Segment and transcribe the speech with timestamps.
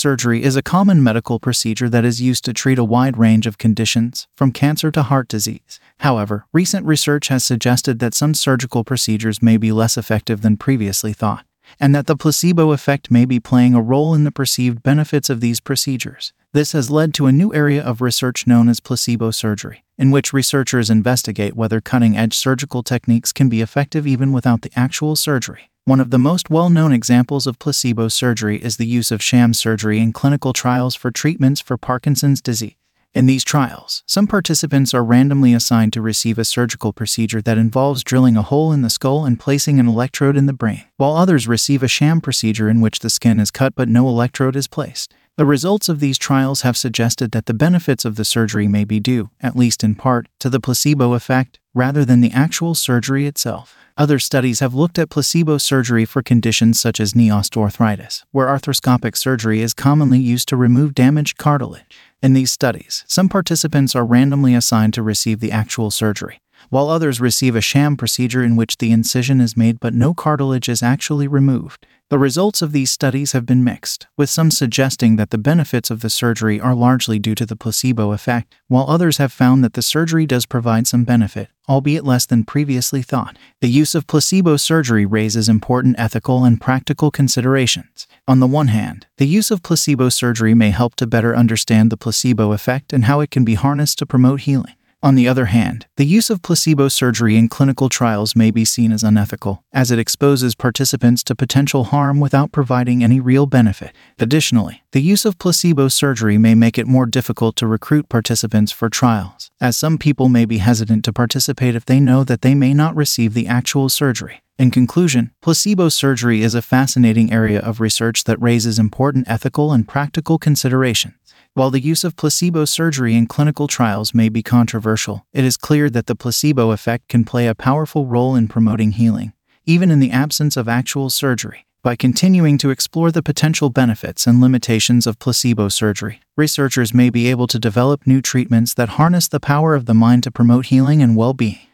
[0.00, 3.58] surgery is a common medical procedure that is used to treat a wide range of
[3.58, 5.78] conditions, from cancer to heart disease.
[5.98, 11.12] However, recent research has suggested that some surgical procedures may be less effective than previously
[11.12, 11.44] thought,
[11.78, 15.42] and that the placebo effect may be playing a role in the perceived benefits of
[15.42, 16.32] these procedures.
[16.54, 20.32] This has led to a new area of research known as placebo surgery, in which
[20.32, 25.70] researchers investigate whether cutting edge surgical techniques can be effective even without the actual surgery.
[25.90, 29.52] One of the most well known examples of placebo surgery is the use of sham
[29.52, 32.76] surgery in clinical trials for treatments for Parkinson's disease.
[33.12, 38.04] In these trials, some participants are randomly assigned to receive a surgical procedure that involves
[38.04, 41.48] drilling a hole in the skull and placing an electrode in the brain, while others
[41.48, 45.12] receive a sham procedure in which the skin is cut but no electrode is placed.
[45.36, 49.00] The results of these trials have suggested that the benefits of the surgery may be
[49.00, 53.76] due, at least in part, to the placebo effect rather than the actual surgery itself.
[53.96, 59.16] Other studies have looked at placebo surgery for conditions such as knee osteoarthritis, where arthroscopic
[59.16, 61.98] surgery is commonly used to remove damaged cartilage.
[62.22, 67.20] In these studies, some participants are randomly assigned to receive the actual surgery, while others
[67.20, 71.26] receive a sham procedure in which the incision is made but no cartilage is actually
[71.26, 71.86] removed.
[72.10, 76.00] The results of these studies have been mixed, with some suggesting that the benefits of
[76.00, 79.80] the surgery are largely due to the placebo effect, while others have found that the
[79.80, 83.38] surgery does provide some benefit, albeit less than previously thought.
[83.60, 88.08] The use of placebo surgery raises important ethical and practical considerations.
[88.26, 91.96] On the one hand, the use of placebo surgery may help to better understand the
[91.96, 94.74] placebo effect and how it can be harnessed to promote healing.
[95.02, 98.92] On the other hand, the use of placebo surgery in clinical trials may be seen
[98.92, 103.92] as unethical, as it exposes participants to potential harm without providing any real benefit.
[104.18, 108.90] Additionally, the use of placebo surgery may make it more difficult to recruit participants for
[108.90, 112.74] trials, as some people may be hesitant to participate if they know that they may
[112.74, 114.42] not receive the actual surgery.
[114.58, 119.88] In conclusion, placebo surgery is a fascinating area of research that raises important ethical and
[119.88, 121.14] practical considerations.
[121.54, 125.90] While the use of placebo surgery in clinical trials may be controversial, it is clear
[125.90, 129.32] that the placebo effect can play a powerful role in promoting healing,
[129.66, 131.66] even in the absence of actual surgery.
[131.82, 137.26] By continuing to explore the potential benefits and limitations of placebo surgery, researchers may be
[137.28, 141.02] able to develop new treatments that harness the power of the mind to promote healing
[141.02, 141.69] and well being.